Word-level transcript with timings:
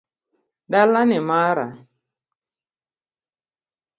Dala 0.71 1.01
ni 1.09 1.19
mara 1.29 1.65